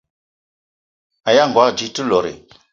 Aya 1.29 1.43
ngogo 1.49 1.65
dze 1.77 1.87
te 1.95 2.01
lot? 2.09 2.27